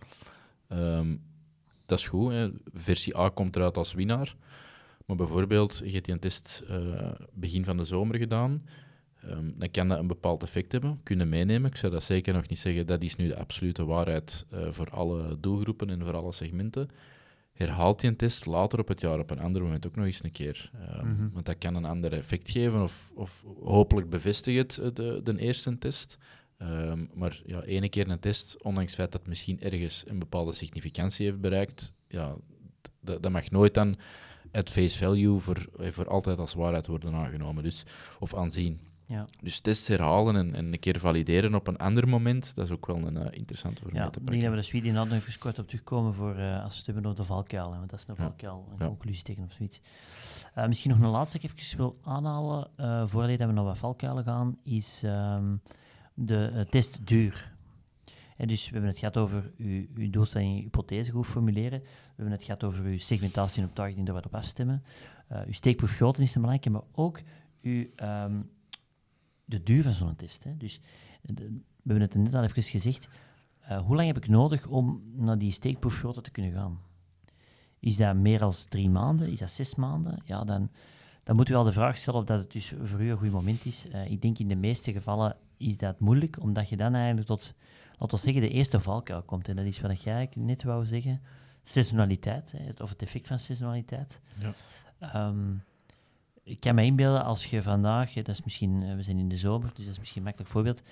[0.69, 1.17] Ehm,
[1.87, 2.51] dat is goed, hè.
[2.75, 4.37] versie A komt eruit als winnaar.
[5.07, 8.63] Maar bijvoorbeeld, je hebt die een test eh, begin van de zomer gedaan,
[9.21, 11.71] ehm, dan kan dat een bepaald effect hebben, kunnen meenemen.
[11.71, 14.91] Ik zou dat zeker nog niet zeggen, dat is nu de absolute waarheid eh, voor
[14.91, 16.89] alle doelgroepen en voor alle segmenten
[17.55, 20.25] herhaalt die een test later op het jaar op een ander moment ook nog eens
[20.25, 20.71] een keer.
[20.89, 21.29] Ehm, Mhm.
[21.33, 25.39] Want dat kan een ander effect geven of, of hopelijk bevestigt het eh, de, de
[25.39, 26.19] eerste test.
[26.57, 30.19] Ehm, maar ja, ene keer een test, ondanks het feit dat het misschien ergens een
[30.19, 32.37] bepaalde significantie heeft bereikt, ja,
[33.01, 33.97] dat mag nooit dan
[34.53, 37.63] at face value voor, eh, voor altijd als waarheid worden aangenomen.
[37.63, 37.85] Dus,
[38.19, 38.81] of aanzien.
[39.15, 39.27] Ja.
[39.43, 42.87] Dus tests herhalen en, en een keer valideren op een ander moment, dat is ook
[42.87, 44.51] wel een eh, interessante voor Ja, ik te denk dat pakken.
[44.51, 47.17] we de Sweden nog even kort op terugkomen voor, eh, als we het hebben over
[47.17, 47.73] de valkuil.
[47.73, 48.87] Hè, want dat is een valkuil, een Ja.
[48.87, 49.81] conclusieteken of zoiets.
[50.55, 52.71] Eh, misschien nog een laatste die ik even wil aanhalen,
[53.09, 55.57] voordat we naar wat valkuilen gaan, is ehm,
[56.15, 57.53] de testduur.
[58.37, 61.81] En dus we hebben het gehad over uw, uw doelstelling, uw hypothese goed formuleren.
[61.81, 64.83] We hebben het gehad over uw segmentatie en op targeting, daar wat op afstemmen.
[65.47, 67.21] Uw steekproef grootte is een belangrijke, maar ook
[67.63, 68.41] uw, ehm,
[69.45, 70.45] de duur van zo'n test.
[70.45, 70.57] Hè.
[70.57, 70.81] Dus
[71.23, 71.49] eh, de-
[71.83, 73.09] we hebben het net al even gezegd.
[73.61, 76.79] Eh, hoe lang heb ik nodig om naar die steekproefgrootte te kunnen gaan?
[77.81, 79.31] Is dat meer dan drie maanden?
[79.31, 80.23] Is dat zes maanden?
[80.25, 80.71] Ja, dan,
[81.23, 83.31] dan moet u wel de vraag stellen of dat het dus voor u een goed
[83.31, 83.89] moment is.
[83.89, 87.55] Eh, ik denk in de meeste gevallen is dat moeilijk, omdat je dan eigenlijk tot,
[87.99, 89.49] laten we zeggen, de eerste valkuil komt.
[89.49, 91.21] En dat is wat jij net wou zeggen.
[91.63, 94.21] Seizoenaliteit, hè, of het effect van seizoenaliteit.
[94.39, 94.55] Ja.
[94.99, 95.55] Ehm,
[96.45, 99.37] ik kan me inbeelden als je vandaag, dat is misschien, eh, we zijn in de
[99.37, 100.83] zomer, dus dat is misschien een makkelijk voorbeeld.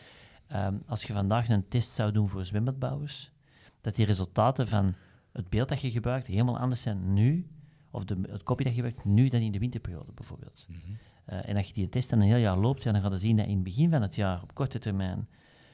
[0.47, 3.33] Ehm, als je vandaag een test zou doen voor zwembadbouwers,
[3.81, 4.95] dat die resultaten van
[5.33, 7.47] het beeld dat je gebruikt helemaal anders zijn nu,
[7.91, 10.67] of de, het kopje dat je gebruikt nu dan in de winterperiode bijvoorbeeld.
[10.69, 10.79] Mhm.
[11.25, 13.17] Eh, en als je die test dan een heel jaar loopt, ja, dan ga je
[13.17, 15.29] zien dat in het begin van het jaar, op korte termijn,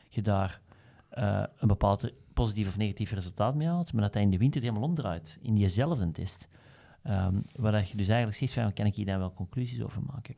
[0.08, 0.60] je daar
[1.08, 4.60] eh, een bepaald positief of negatief resultaat mee haalt, maar dat dat in de winter
[4.60, 6.48] helemaal omdraait, in diezelfde test.
[7.08, 10.02] Ehm waar dat je dus eigenlijk zegt van, kan ik hier dan wel conclusies over
[10.12, 10.34] maken?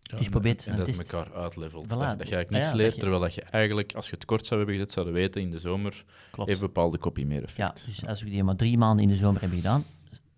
[0.00, 1.86] Ja, Dus en- probeert en dat het elkaar uitlevelt.
[1.86, 1.88] Voilà.
[1.88, 4.14] Dat, dat je eigenlijk ja, niks dat leert, je- terwijl dat je eigenlijk, als je
[4.14, 6.48] het kort zou hebben gezet, zouden weten in de zomer Klopt.
[6.48, 7.84] heeft bepaalde kopie meer Ja, effect.
[7.86, 9.84] dus als we die maar drie maanden in de zomer hebben gedaan,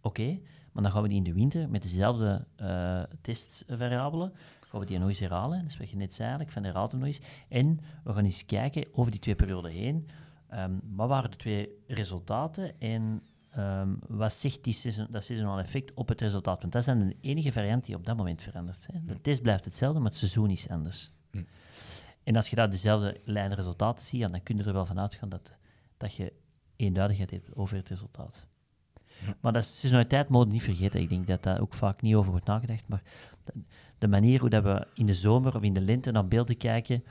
[0.00, 0.38] oké,
[0.72, 4.33] maar dan gaan we die in de winter met dezelfde eh, testvariabelen,
[4.68, 6.90] gaan we die nog eens herhalen, dat is wat je net zei eigenlijk, van herhaalt
[6.90, 10.07] hem nog eens, en we gaan eens kijken over die twee perioden heen,
[10.48, 13.22] ehm, wat waren de twee resultaten en
[13.54, 16.60] ehm, wat zegt die season, dat seasonal effect op het resultaat?
[16.60, 18.86] Want dat is dan de enige variant die op dat moment verandert.
[18.92, 19.04] Hè.
[19.04, 21.10] De test blijft hetzelfde, maar het seizoen is anders.
[21.30, 21.42] Hm.
[22.22, 25.28] En als je daar dezelfde lijn resultaten ziet, dan kun je er wel van uitgaan
[25.28, 25.54] dat,
[25.96, 26.32] dat je
[26.76, 28.46] eenduidigheid hebt over het resultaat.
[29.26, 29.36] Ja.
[29.40, 31.00] Maar dat is seasonaliteit moet je niet vergeten.
[31.00, 32.88] Ik denk dat daar ook vaak niet over wordt nagedacht.
[32.88, 33.02] Maar
[33.44, 33.52] de,
[33.98, 37.04] de manier hoe dat we in de zomer of in de lente naar beelden kijken,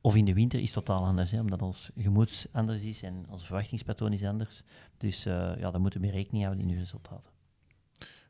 [0.00, 1.30] of in de winter, is totaal anders.
[1.30, 4.62] Hè, omdat ons gemoed anders is en ons verwachtingspatroon is anders.
[4.96, 7.30] Dus eh, ja, daar moeten we mee rekening houden in uw resultaten.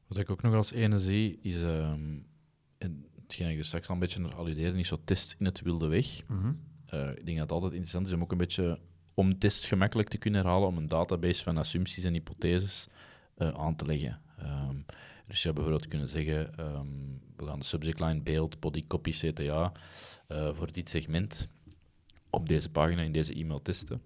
[0.06, 1.62] Wat ik ook nog als ene zie, is
[2.78, 5.60] en hetgeen ik er straks al een beetje naar alludeerde, is zo test in het
[5.60, 6.22] wilde weg.
[6.86, 8.78] Eh, ik denk dat het altijd interessant is om ook een beetje
[9.14, 12.88] om tests gemakkelijk te kunnen herhalen, om een database van assumpties en hypotheses
[13.36, 14.20] eh, aan te leggen.
[14.38, 14.76] Ehm,
[15.26, 16.86] dus je zou bijvoorbeeld kunnen zeggen, ehm,
[17.36, 19.72] we gaan de subject line beeld, body copy, CTA
[20.52, 21.48] voor dit segment
[22.30, 24.00] op deze pagina in deze e-mail testen.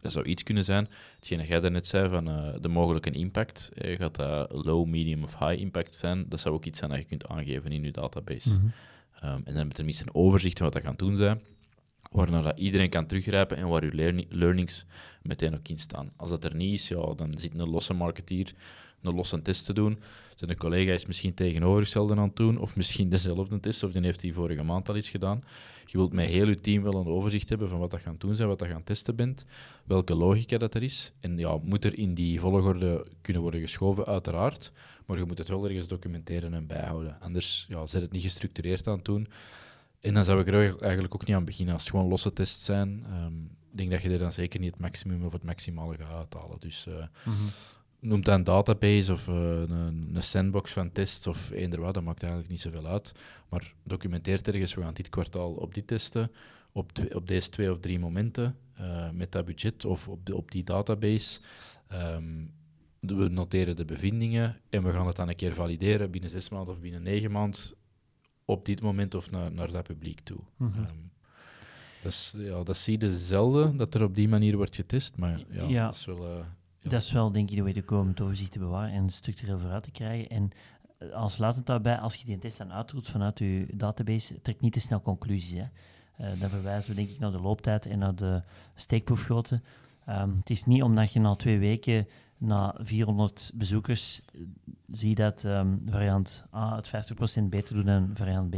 [0.00, 0.88] Dat zou iets kunnen zijn.
[1.16, 5.22] Hetgeen dat jij daarnet zei van eh, de mogelijke impact, eh, gaat dat low, medium
[5.22, 6.28] of high impact zijn?
[6.28, 8.48] Dat zou ook iets zijn dat je kunt aangeven in je database.
[8.48, 8.66] Mhm.
[9.20, 11.40] Ehm, en dan heb je tenminste een overzicht van wat dat gaat doen zijn,
[12.10, 14.84] waarnaar dat iedereen kan teruggrijpen en waar je learni- learnings
[15.22, 16.12] meteen ook in staan.
[16.16, 18.52] Als dat er niet is, ja, dan zit een losse marketeer
[19.02, 19.98] een losse test te doen.
[20.36, 24.20] Zijn collega is misschien tegenovergestelde aan het doen, of misschien dezelfde test, of die heeft
[24.20, 25.42] die vorige maand al iets gedaan.
[25.84, 28.34] Je wilt met heel je team wel een overzicht hebben van wat dat gaan doen
[28.34, 29.44] zijn, wat dat gaan testen bent,
[29.84, 31.12] welke logica dat er is.
[31.20, 34.72] En ja, moet er in die volgorde kunnen worden geschoven, uiteraard.
[35.06, 37.20] Maar je moet het wel ergens documenteren en bijhouden.
[37.20, 39.28] Anders ja, zet het niet gestructureerd aan het doen.
[40.00, 42.64] En dan zou ik er eigenlijk ook niet aan beginnen als het gewoon losse tests
[42.64, 43.04] zijn.
[43.06, 43.34] Ehm,
[43.70, 46.56] ik denk dat je er dan zeker niet het maximum of het maximale gaat uithalen.
[46.60, 47.36] Dus eh Mhm.
[48.00, 52.02] Noem dat een database of eh, een, een sandbox van tests of eender wat, dat
[52.02, 53.12] maakt eigenlijk niet zoveel uit.
[53.48, 56.30] Maar documenteer ergens, we gaan dit kwartaal op dit testen,
[56.72, 60.50] op, op deze twee of drie momenten, eh, met dat budget of op, de, op
[60.50, 61.40] die database.
[61.88, 62.24] Ehm,
[63.00, 66.74] we noteren de bevindingen en we gaan het dan een keer valideren binnen zes maanden
[66.74, 67.60] of binnen negen maanden
[68.44, 70.38] op dit moment of naar, naar dat publiek toe.
[70.60, 70.94] Ehm,
[72.02, 75.64] dus, ja, dat zie je zelden, dat er op die manier wordt getest, maar ja,
[75.68, 75.84] Ja.
[75.84, 76.26] dat is wel...
[76.26, 76.44] eh,
[76.80, 79.58] Dat is wel, denk ik, de way te komen, het overzicht te bewaren en structureel
[79.58, 80.28] vooruit te krijgen.
[80.30, 80.50] En
[80.98, 84.72] eh, als sluitend daarbij, als je die test dan uitroept vanuit je database, trek niet
[84.72, 85.52] te snel conclusies.
[85.52, 85.66] Hè.
[86.16, 88.42] Eh, dan verwijzen we denk ik naar de looptijd en naar de
[88.74, 89.60] steekproefgrootte.
[90.04, 94.40] Ehm, het is niet omdat je na twee weken, na 400 bezoekers, eh,
[94.92, 98.56] zie dat ehm, variant A het 50% beter doet dan variant B,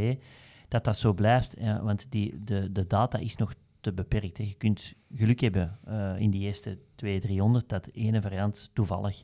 [0.68, 1.56] dat dat zo blijft.
[1.82, 4.36] want die, de, de data is nog te beperkt.
[4.36, 9.22] Je kunt geluk hebben eh, in die eerste 200, 300 dat ene variant toevallig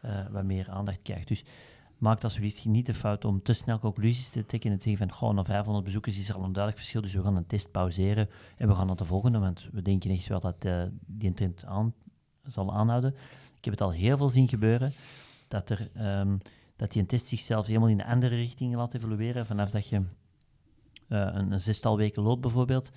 [0.00, 1.28] eh, wat meer aandacht krijgt.
[1.28, 1.44] Dus
[1.98, 5.16] maak alsjeblieft niet de fout om te snel conclusies te trekken en te zeggen van
[5.16, 7.70] goh, na 500 bezoekers is er al een duidelijk verschil, dus we gaan een test
[7.70, 11.32] pauzeren en we gaan naar de volgende, want we denken echt wel dat eh, die
[11.32, 11.64] trend
[12.44, 13.14] zal aanhouden.
[13.56, 14.92] Ik heb het al heel veel zien gebeuren,
[15.48, 16.36] dat, er, ehm,
[16.76, 20.02] dat die een test zichzelf helemaal in een andere richting laat evolueren, vanaf dat je
[21.14, 22.90] een, een zestal weken loopt bijvoorbeeld,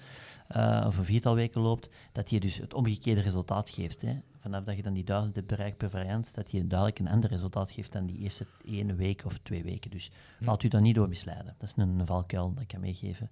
[0.48, 4.02] eh, of een viertal weken loopt, dat je dus het omgekeerde resultaat geeft.
[4.02, 4.20] Hè.
[4.40, 7.30] Vanaf dat je dan die duizend hebt bereikt per variant, dat je duidelijk een ander
[7.30, 9.92] resultaat geeft dan die eerste ene week of twee weken.
[9.92, 10.46] Dus Hm.
[10.46, 11.56] laat u daar niet door misleiden.
[11.58, 13.30] Dat is een, een valkuil dat ik kan meegeven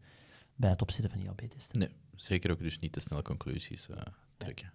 [0.55, 1.79] bij het opzetten van die AB-testen.
[1.79, 3.97] Nee, zeker ook dus niet te snel conclusies eh,
[4.37, 4.71] trekken.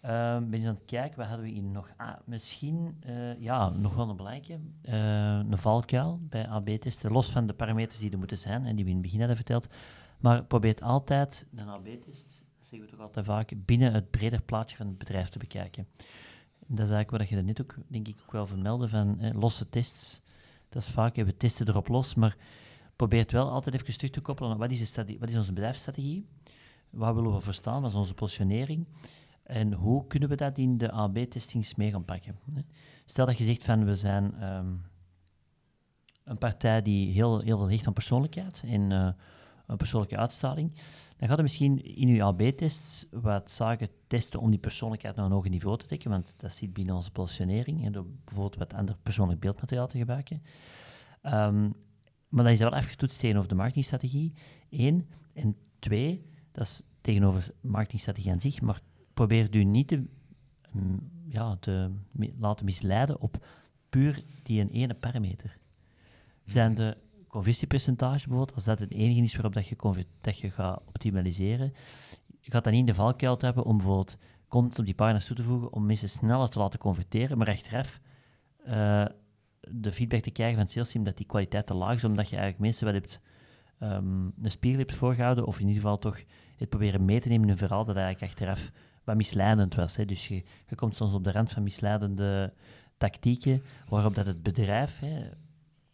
[0.00, 1.88] Ehm, ben je aan het kijken, wat hadden we hier nog?
[1.96, 4.58] Ah, misschien, eh, ja, nog wel een belangrijke.
[4.82, 8.84] eh, een valkuil bij AB-testen, los van de parameters die er moeten zijn en die
[8.84, 9.68] we in het begin hadden verteld.
[10.18, 14.76] Maar probeer altijd een AB-test, dat zeggen we toch altijd vaak, binnen het breder plaatje
[14.76, 15.86] van het bedrijf te bekijken.
[16.66, 20.20] Dat is eigenlijk wat je net ook, denk ik, ook wel vermeldde van losse tests.
[20.68, 22.36] Dat is vaak, we testen erop los, maar
[22.96, 25.52] probeer het wel altijd even terug te koppelen aan wat is, de wat is onze
[25.52, 26.26] bedrijfsstrategie?
[26.90, 27.82] Waar willen we voor staan?
[27.82, 28.86] Wat is onze positionering?
[29.48, 32.38] En hoe kunnen we dat in de AB-testings mee gaan pakken?
[33.04, 34.74] Stel dat je zegt van we zijn ehm,
[36.24, 40.72] een partij die heel, heel veel hecht aan persoonlijkheid en eh, persoonlijke uitstraling,
[41.16, 45.32] dan gaat er misschien in uw AB-tests wat zaken testen om die persoonlijkheid naar een
[45.32, 48.96] hoger niveau te trekken, want dat zit binnen onze positionering, en door bijvoorbeeld wat ander
[49.02, 50.42] persoonlijk beeldmateriaal te gebruiken.
[51.22, 51.62] Ehm,
[52.28, 54.32] maar dan is dat wel afgetoetst tegenover de marketingstrategie,
[54.68, 55.08] één.
[55.32, 58.80] En twee, dat is tegenover marketingstrategie aan zich, maar
[59.18, 60.04] probeer u niet te,
[60.72, 61.90] mm, ja, te
[62.38, 63.46] laten misleiden op
[63.88, 65.58] puur die ene parameter.
[66.44, 66.96] Zijn de
[67.28, 71.72] conversiepercentage bijvoorbeeld, als dat het enige is waarop dat je, dat je gaat optimaliseren,
[72.40, 74.16] je gaat dan niet in de valkuil trappen om bijvoorbeeld
[74.48, 78.00] content op die pagina's toe te voegen om mensen sneller te laten converteren, maar achteraf
[78.64, 79.06] eh,
[79.60, 82.28] de feedback te krijgen van het sales team dat die kwaliteit te laag is, omdat
[82.28, 83.20] je eigenlijk mensen wel hebt
[83.78, 86.22] ehm, een spiegel hebt voorgehouden, of in ieder geval toch
[86.58, 88.70] het proberen mee te nemen in een verhaal dat eigenlijk achteraf
[89.04, 89.96] wat misleidend was.
[89.96, 90.04] Hè.
[90.04, 92.52] Dus je, je komt soms op de rand van misleidende
[92.98, 95.28] tactieken, waarop dat het bedrijf hè,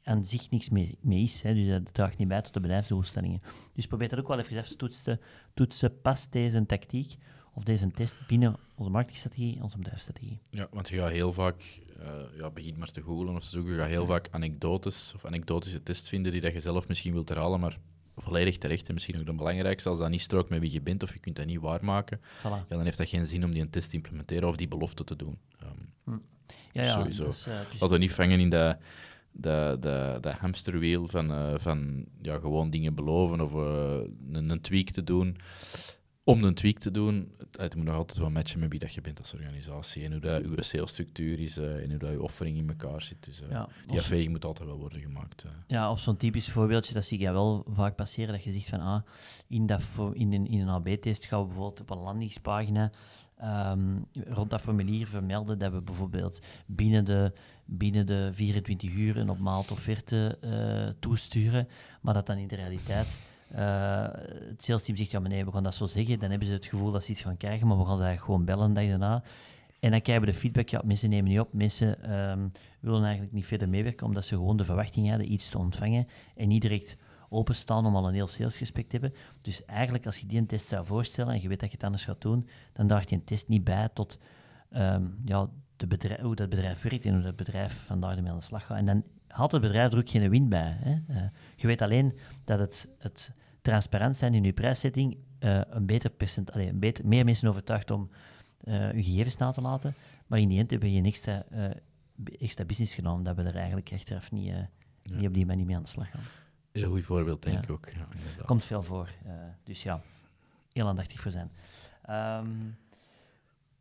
[0.02, 1.42] aan zich niks mee, mee is.
[1.42, 1.54] Hè.
[1.54, 3.40] Dus dat draagt niet bij tot de bedrijfsdoelstellingen.
[3.74, 5.20] Dus probeer dat ook wel even te toetsen.
[5.54, 7.16] Toetsen, past deze tactiek
[7.54, 10.40] of deze test binnen onze marketingstrategie, onze bedrijfsstrategie.
[10.50, 13.72] Ja, want je gaat heel vaak, eh ja, begin maar te googlen of te zoeken,
[13.72, 17.28] je gaat heel vaak anekdotes of anekdotische tests vinden die dat je zelf misschien wilt
[17.28, 17.78] herhalen, maar
[18.16, 18.88] volledig terecht.
[18.88, 21.18] En misschien ook het belangrijkste, als dat niet strookt met wie je bent of je
[21.18, 22.42] kunt dat niet waarmaken, Voilà.
[22.42, 25.04] ja, dan heeft dat geen zin om die een test te implementeren of die belofte
[25.04, 25.38] te doen.
[25.60, 26.18] Ehm,
[26.72, 27.24] Ja, ja, Sowieso.
[27.24, 28.78] dus, dus- Laten we niet vangen in dat,
[29.32, 34.00] dat, dat, dat hamsterwiel van, eh, van ja, gewoon dingen beloven of eh,
[34.32, 35.36] een, een tweak te doen.
[36.26, 39.00] Om een tweak te doen, het, moet nog altijd wel matchen met wie dat je
[39.00, 42.56] bent als organisatie en hoe dat uw salesstructuur is eh, en hoe dat je offering
[42.58, 43.24] in elkaar zit.
[43.24, 45.42] Dus eh, ja, die afweging moet altijd wel worden gemaakt.
[45.44, 45.50] eh.
[45.66, 48.80] Ja, of zo'n typisch voorbeeldje, dat zie je wel vaak passeren, dat je zegt van,
[48.80, 49.02] ah,
[49.48, 49.82] in, dat
[50.12, 52.90] in, een, in een AB-test gaan we bijvoorbeeld op een landingspagina
[53.36, 57.32] ehm, rond dat formulier vermelden dat we bijvoorbeeld binnen de,
[57.64, 60.38] binnen de 24 uur een op maalt offerte
[61.00, 61.68] toesturen,
[62.00, 63.16] maar dat dan in de realiteit
[63.54, 64.06] eh,
[64.48, 66.90] het salesteam zegt, ja nee, we gaan dat zo zeggen, dan hebben ze het gevoel
[66.90, 69.22] dat ze iets gaan krijgen, maar we gaan ze eigenlijk gewoon bellen de dag daarna.
[69.80, 72.48] En dan krijgen we de feedback, ja, mensen nemen niet op, mensen ehm,
[72.80, 76.48] willen eigenlijk niet verder meewerken, omdat ze gewoon de verwachting hadden iets te ontvangen en
[76.48, 76.96] niet direct
[77.28, 79.18] openstaan om al een heel salesgesprek te hebben.
[79.42, 81.84] Dus eigenlijk, als je die een test zou voorstellen en je weet dat je het
[81.84, 84.18] anders gaat doen, dan draagt die een test niet bij tot
[84.70, 88.38] ehm, ja, de bedrijf, hoe dat bedrijf werkt en hoe dat bedrijf vandaag ermee aan
[88.38, 88.78] de slag gaat.
[88.78, 90.76] En dan haalt het bedrijf er ook geen win bij.
[90.80, 91.14] Hè?
[91.14, 91.22] Eh,
[91.56, 93.32] je weet alleen dat het, het
[93.64, 98.10] transparant zijn in je prijszetting eh, een beter percent, een beter, meer mensen overtuigt om
[98.64, 99.94] eh je gegevens na te laten.
[100.26, 101.70] Maar in die end hebben je een extra, eh,
[102.40, 104.68] extra business genomen dat we er eigenlijk achteraf niet, Ja.
[105.02, 106.20] niet op die manier mee aan de slag gaan.
[106.72, 107.62] Heel goed voorbeeld, denk Ja.
[107.62, 107.88] ik ook.
[108.38, 108.44] Ja.
[108.44, 109.10] Komt veel voor.
[109.64, 110.00] dus ja,
[110.72, 111.50] heel aandachtig voor zijn.
[112.02, 112.48] Ehm,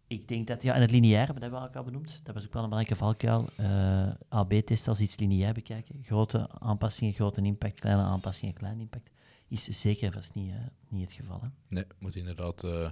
[0.07, 2.19] ik denk dat, ja, en het lineaire, dat hebben we elkaar benoemd.
[2.23, 3.49] Dat was ook wel een belangrijke valkuil.
[4.29, 5.99] AB-test als iets lineair bekijken.
[6.03, 9.09] Grote aanpassingen, grote impact, kleine aanpassingen, kleine impact.
[9.53, 10.53] Is zeker en vast niet,
[10.89, 11.41] niet het geval.
[11.41, 11.47] Hè?
[11.67, 12.91] Nee, moet inderdaad eh, een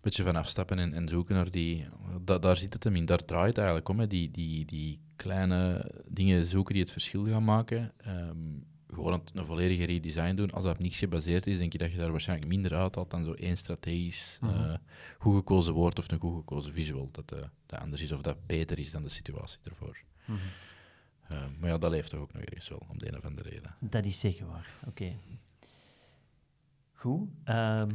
[0.00, 1.86] beetje van afstappen en, en zoeken naar die...
[2.24, 3.98] Da, daar zit het hem in, daar draait het eigenlijk om.
[3.98, 4.06] Hè.
[4.06, 7.92] Die, die, die kleine dingen zoeken die het verschil gaan maken.
[7.96, 8.36] Ehm,
[8.94, 10.50] gewoon een, een volledige redesign doen.
[10.50, 13.24] Als dat op niks gebaseerd is, denk je dat je daar waarschijnlijk minder uithaalt dan
[13.24, 14.76] zo één strategisch eh, Mhm.
[15.18, 17.08] goed gekozen woord of een goed gekozen visual.
[17.12, 19.98] Dat, eh, dat anders is of dat beter is dan de situatie ervoor.
[21.22, 23.48] Eh, maar ja, dat leeft toch ook nog ergens wel, om de een of andere
[23.48, 23.74] reden.
[23.80, 24.70] Dat is zeker waar.
[24.86, 25.12] Oké.
[26.98, 27.28] Goed.
[27.44, 27.90] ehm,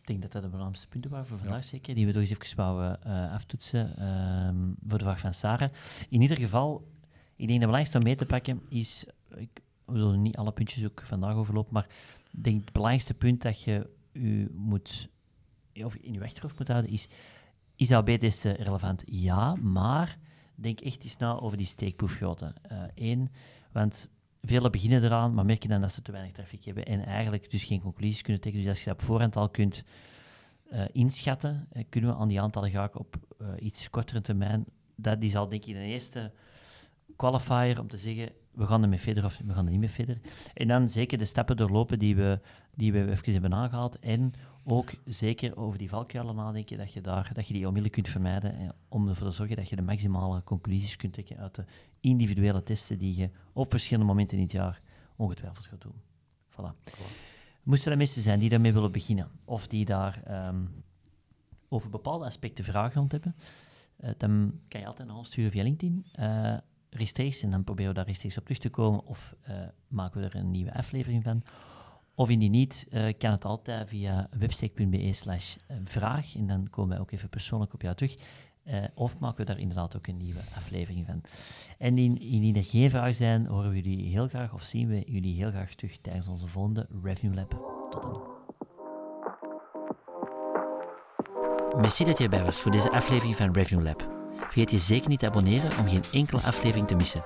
[0.00, 1.94] ik denk dat dat de belangrijkste punten waren voor vandaag, zeker.
[1.94, 5.70] Die we toch eens even wouden eh, aftoetsen ehm, voor de vraag van Sarah.
[6.08, 6.88] In ieder geval,
[7.36, 9.06] ik denk dat het belangrijkste om mee te pakken is...
[9.36, 11.86] Ik, we zullen niet alle puntjes ook vandaag overlopen, maar
[12.32, 15.08] ik denk het belangrijkste punt dat je u moet...
[15.74, 17.08] Of in je achterhoofd moet houden, is...
[17.76, 19.02] Is AB-testen relevant?
[19.06, 20.18] Ja, maar
[20.54, 22.54] denk echt eens na over die steekproefgrootte.
[22.94, 23.30] Eén,
[23.72, 24.08] want
[24.42, 27.64] Velen beginnen eraan, maar merken dan dat ze te weinig traffic hebben en eigenlijk dus
[27.64, 28.62] geen conclusies kunnen trekken.
[28.62, 29.84] Dus als je dat op voorhand al kunt
[30.70, 34.64] eh, inschatten, eh, kunnen we aan die aantallen geraken op eh, iets kortere termijn.
[34.96, 36.32] Dat is al denk ik de eerste
[37.16, 40.20] qualifier om te zeggen, we gaan ermee verder of we gaan er niet mee verder.
[40.54, 42.40] En dan zeker de stappen doorlopen die we,
[42.78, 43.98] die we even hebben aangehaald.
[43.98, 44.32] En
[44.64, 48.56] ook zeker over die valkuilen nadenken, dat je, daar, dat je die onmiddellijk kunt vermijden.
[48.56, 51.64] En om ervoor te zorgen dat je de maximale conclusies kunt trekken uit de
[52.00, 54.80] individuele testen die je op verschillende momenten in het jaar
[55.16, 55.94] ongetwijfeld gaat doen.
[56.50, 56.92] Voilà.
[57.62, 60.64] Moesten er mensen zijn die daarmee willen beginnen, of die daar ehm,
[61.68, 63.36] over bepaalde aspecten vragen rond hebben,
[63.96, 66.06] eh, dan kan je altijd naar ons sturen via LinkedIn.
[66.12, 66.56] eh,
[66.90, 69.56] rechtstreeks, en dan proberen we daar rechtstreeks op terug te komen, of eh,
[69.88, 71.42] maken we er een nieuwe aflevering van.
[72.18, 76.98] Of indien niet, eh, kan het altijd via websteek.be slash vraag, en dan komen wij
[76.98, 78.16] ook even persoonlijk op jou terug.
[78.64, 81.20] Eh, of maken we daar inderdaad ook een nieuwe aflevering van.
[81.78, 85.02] En in- indien er geen vragen zijn, horen we jullie heel graag, of zien we
[85.06, 87.50] jullie heel graag terug tijdens onze volgende Revenue Lab.
[87.90, 88.20] Tot dan.
[91.80, 94.08] Merci dat je erbij was voor deze aflevering van Revenue Lab.
[94.36, 97.24] Vergeet je zeker niet te abonneren om geen enkele aflevering te missen.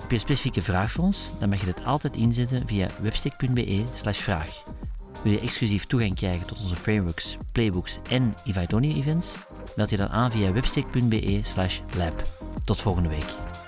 [0.00, 1.30] Heb je een specifieke vraag voor ons?
[1.38, 3.84] Dan mag je dit altijd inzetten via webstick.be
[4.18, 4.62] vraag.
[5.22, 8.34] Wil je exclusief toegang krijgen tot onze frameworks, playbooks en
[8.72, 9.36] Only events?
[9.76, 11.40] Meld je dan aan via webstick.be
[11.96, 12.22] lab.
[12.64, 13.59] Tot volgende week.